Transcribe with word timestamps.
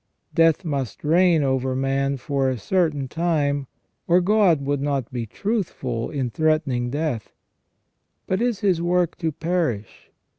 Death 0.33 0.65
must 0.65 1.03
reign 1.03 1.43
over 1.43 1.75
man 1.75 2.17
for 2.17 2.49
a 2.49 2.57
certain 2.57 3.07
time, 3.07 3.67
or 4.07 4.19
God 4.19 4.59
would 4.65 4.81
not 4.81 5.13
be 5.13 5.27
truthful 5.27 6.09
in 6.09 6.31
threatening 6.31 6.89
death. 6.89 7.33
But 8.25 8.41
is 8.41 8.61
His 8.61 8.81
work 8.81 9.15
to 9.17 9.31
perish? 9.31 10.09